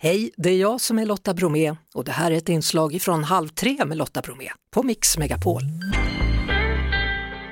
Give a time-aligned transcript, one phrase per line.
[0.00, 3.24] Hej, det är jag som är Lotta Bromé och det här är ett inslag från
[3.24, 5.62] Halv tre med Lotta Bromé på Mix Megapol.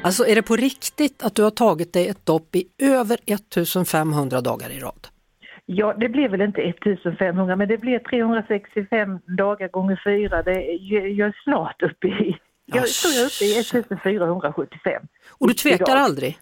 [0.03, 4.41] Alltså är det på riktigt att du har tagit dig ett dopp i över 1500
[4.41, 5.09] dagar i rad?
[5.67, 10.43] Ja, det blev väl inte 1500 men det blev 365 dagar gånger fyra.
[10.43, 15.03] Det, jag är snart uppe i, jag tror jag är uppe i 1475.
[15.39, 15.99] Och du tvekar idag.
[15.99, 16.39] aldrig?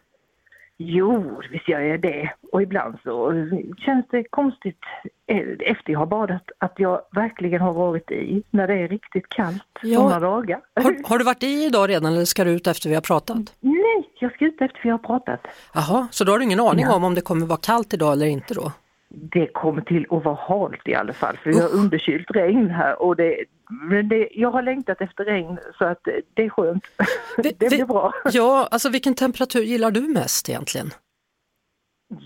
[0.79, 2.31] Jo, visst gör jag det.
[2.53, 3.33] Och ibland så
[3.79, 4.79] känns det konstigt
[5.27, 9.29] eh, efter jag har badat att jag verkligen har varit i när det är riktigt
[9.29, 9.97] kallt Ja.
[10.01, 10.61] sådana dagar.
[10.83, 13.39] Har, har du varit i idag redan eller ska du ut efter vi har pratat?
[13.61, 15.41] Nej, jag ska ut efter vi har pratat.
[15.75, 16.95] Jaha, så då har du ingen aning Ja.
[16.97, 18.73] om om det kommer vara kallt idag eller inte då?
[19.09, 23.03] Det kommer till att vara halt i alla fall för vi har underkylt regn här
[23.03, 23.37] och det,
[23.69, 26.01] men det, jag har längtat efter regn så att
[26.35, 26.85] det är skönt.
[27.37, 28.13] Vi- det vi- blir bra.
[28.33, 30.87] Ja, alltså vilken temperatur gillar du mest egentligen?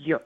[0.05, 0.19] Ja,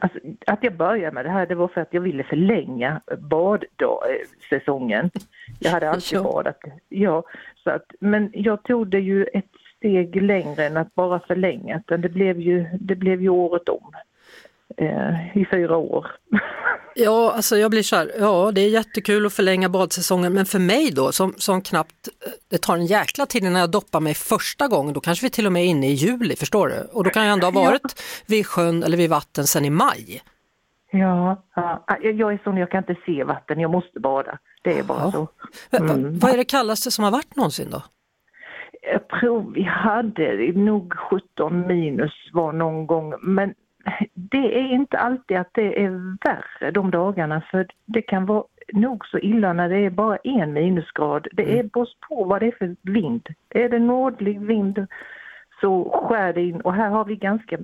[0.00, 5.10] alltså, att jag började med det här det var för att jag ville förlänga badsäsongen.
[5.58, 6.22] Jag hade alltid Ja.
[6.22, 6.58] badat.
[6.88, 7.22] Ja,
[7.64, 12.00] så att, men jag tog det ju ett steg längre än att bara förlänga utan
[12.00, 13.92] det blev ju, det blev ju året om.
[14.76, 16.06] Eh, I fyra år.
[16.94, 20.58] Ja, alltså jag blir så här, ja det är jättekul att förlänga badsäsongen men för
[20.58, 22.08] mig då som, som knappt,
[22.50, 25.46] det tar en jäkla tid innan jag doppar mig första gången, då kanske vi till
[25.46, 26.88] och med är inne i juli, förstår du?
[26.92, 30.22] Och då kan jag ändå ha varit vid sjön eller vid vatten sedan i maj.
[30.90, 34.38] Ja, ja, jag jag är sån, jag kan inte se vatten, jag måste bada.
[34.64, 35.12] Det är bara Ja.
[35.12, 35.28] så.
[35.76, 36.18] Mm.
[36.18, 37.82] Vad är det kallaste som har varit någonsin då?
[38.92, 43.54] Jag tror vi hade nog 17 minus var någon gång, men
[44.14, 49.06] det är inte alltid att det är värre de dagarna för det kan vara nog
[49.06, 51.28] så illa när det är bara en minusgrad.
[51.32, 53.28] Det är beror på vad det är för vind.
[53.50, 54.86] Är det nordlig vind
[55.60, 57.58] så skär det in och här har vi ganska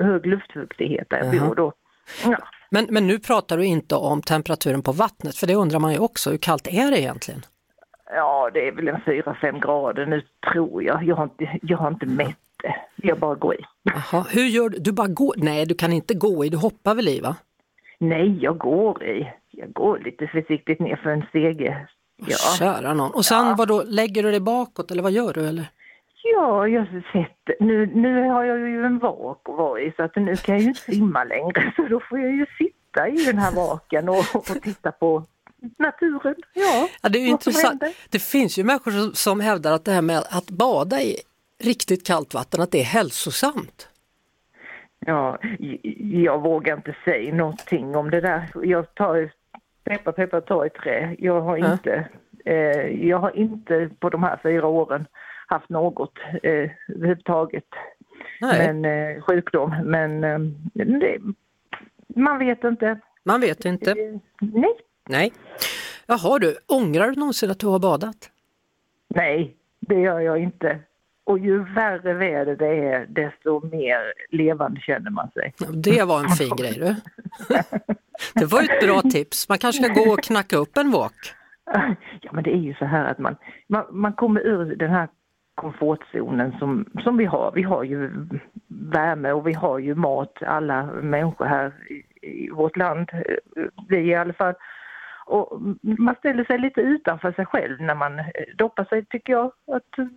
[0.00, 1.72] hög luftfuktighet där bor då.
[2.24, 2.38] Ja.
[2.70, 5.98] Men, men nu pratar du inte om temperaturen på vattnet, för det undrar man ju
[5.98, 7.40] också, hur kallt är det egentligen?
[8.14, 11.04] Ja, det är väl en 4-5 grader nu tror jag.
[11.04, 12.36] Jag har inte, jag har inte mätt.
[13.04, 13.64] Jag bara går i.
[13.82, 14.78] Jaha, hur gör du?
[14.78, 15.34] Du bara går?
[15.36, 17.36] Nej, du kan inte gå i, du hoppar väl i va?
[17.98, 19.32] Nej, jag går i.
[19.50, 21.86] Jag går lite försiktigt ner för en stege.
[22.16, 23.10] Ja, Kära någon.
[23.10, 25.48] Och sen vad då lägger du dig bakåt eller vad gör du?
[25.48, 25.66] Eller?
[26.24, 27.60] ja jag sett.
[27.60, 30.62] Nu, nu har jag ju en vak att vara i så att nu kan jag
[30.62, 34.24] ju inte simma längre så då får jag ju sitta i den här vaken och,
[34.34, 35.24] och titta på
[35.78, 36.34] naturen.
[36.52, 37.82] Ja, Ja, det är ju intressant.
[38.10, 41.16] Det finns ju människor som hävdar att det här med att bada i
[41.64, 43.88] riktigt kallt vatten, att det är hälsosamt.
[45.06, 45.38] Ja,
[45.98, 48.50] jag vågar inte säga någonting om det där.
[48.62, 49.30] Jag tar,
[49.84, 51.16] peppar peppar tar i trä.
[51.18, 51.72] Jag har Ja.
[51.72, 52.08] inte,
[52.44, 55.06] eh, jag har inte på de här fyra åren
[55.46, 57.64] haft något eh, överhuvudtaget.
[58.40, 59.74] Men, eh, sjukdom.
[59.84, 60.38] Men eh,
[60.72, 61.18] det,
[62.06, 62.98] man vet inte.
[63.24, 63.90] man vet inte.
[63.90, 63.96] Eh,
[64.40, 64.74] nej,
[65.08, 65.32] Nej.
[66.06, 68.30] Jaha du, ångrar du någonsin att du har badat?
[69.08, 70.78] nej, det gör jag inte.
[71.24, 75.54] Och ju värre väder det är, desto mer levande känner man sig.
[75.58, 76.96] Ja, Det var en fin grej du.
[78.34, 79.48] Det var ett bra tips.
[79.48, 81.12] Man kanske ska gå och knacka upp en vak.
[82.20, 83.36] Ja men det är ju så här att man,
[83.66, 85.08] man, man kommer ur den här
[85.54, 87.52] komfortzonen som, som vi har.
[87.54, 88.10] Vi har ju
[88.68, 93.10] värme och vi har ju mat, alla människor här i, i vårt land,
[93.88, 94.54] vi i alla fall.
[95.26, 98.20] Och man ställer sig lite utanför sig själv när man
[98.58, 99.52] doppar sig tycker jag.
[99.72, 100.08] Att,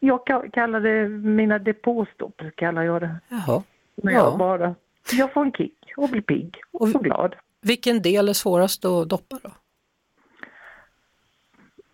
[0.00, 3.62] jag ka- kallar det mina depåstopp, kallar jag det, Jaha.
[4.02, 4.18] när Ja.
[4.18, 4.74] jag badar.
[5.12, 7.34] Jag får en kick och blir pigg och Och- så glad.
[7.62, 9.50] Vilken del är svårast att doppa då?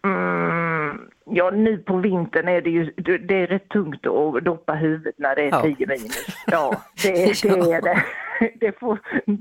[0.05, 2.85] Mm, ja, nu på vintern är det ju
[3.19, 5.63] det är rätt tungt att doppa huvudet när det är Ja.
[5.63, 6.27] 10 minus.
[6.47, 7.75] Ja, det, det Ja.
[7.77, 8.03] är det.
[8.61, 8.99] Det, får,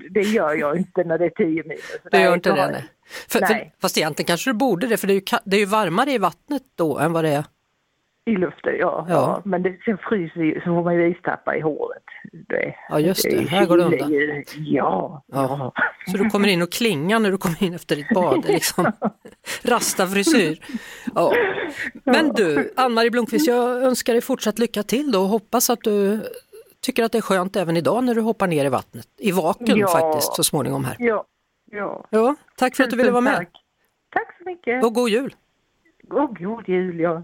[0.09, 1.97] det gör jag inte när det är 10 minus.
[2.11, 2.67] Du gör inte det?
[2.71, 2.83] Nej.
[3.29, 3.73] För, för, Nej.
[3.81, 6.17] fast egentligen kanske du borde det, för det är ju, det är ju varmare i
[6.17, 7.43] vattnet då än vad det är.
[8.25, 9.05] I luften, ja.
[9.09, 9.13] Ja.
[9.15, 9.41] ja.
[9.45, 12.03] Men det, sen fryser ju, så får man ju istappar i håret.
[12.47, 13.35] Det, Ja, just det.
[13.37, 14.11] är Här går det undan.
[14.11, 15.71] ju- Ja, Ja.
[16.11, 18.91] Så du kommer in och klingar när du kommer in efter ditt bad, det liksom
[19.63, 20.59] rastafrisyr.
[21.15, 21.33] Ja.
[22.03, 26.19] Men du, Ann-Marie Blomqvist, jag önskar dig fortsatt lycka till då och hoppas att du
[26.81, 29.77] tycker att det är skönt även idag när du hoppar ner i vattnet, i vaken
[29.77, 29.87] Ja.
[29.87, 30.95] faktiskt så småningom här.
[30.99, 31.25] ja,
[31.71, 32.05] ja.
[32.09, 33.49] Ja, tack för att du ville vara med Tack.
[34.13, 34.83] Tack så mycket.
[34.83, 35.35] och god jul!
[36.09, 37.23] Och god jul, ja.